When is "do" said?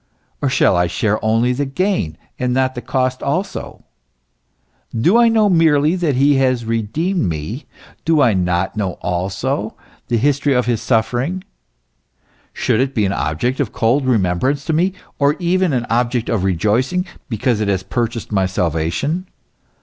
4.99-5.15, 8.03-8.19